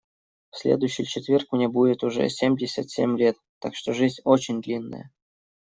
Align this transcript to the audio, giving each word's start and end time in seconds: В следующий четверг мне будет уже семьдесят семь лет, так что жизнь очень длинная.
В 0.49 0.57
следующий 0.57 1.05
четверг 1.05 1.51
мне 1.51 1.67
будет 1.69 2.03
уже 2.03 2.27
семьдесят 2.27 2.89
семь 2.89 3.19
лет, 3.19 3.35
так 3.59 3.75
что 3.75 3.93
жизнь 3.93 4.19
очень 4.23 4.59
длинная. 4.59 5.11